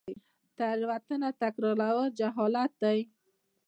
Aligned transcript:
تیروتنه 0.57 1.29
تکرارول 1.41 2.07
جهالت 2.19 2.71
دی 2.81 2.99